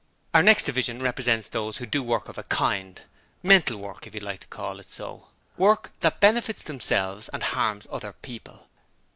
'Our 0.33 0.41
next 0.41 0.63
division 0.63 0.99
represents 1.03 1.47
those 1.47 1.77
who 1.77 1.85
do 1.85 2.01
work 2.01 2.27
of 2.27 2.39
a 2.39 2.41
kind 2.41 3.03
"mental" 3.43 3.77
work 3.77 4.07
if 4.07 4.15
you 4.15 4.19
like 4.19 4.39
to 4.39 4.47
call 4.47 4.79
it 4.79 4.89
so 4.89 5.27
work 5.57 5.91
that 5.99 6.19
benefits 6.19 6.63
themselves 6.63 7.29
and 7.29 7.43
harms 7.43 7.85
other 7.91 8.13
people. 8.13 8.65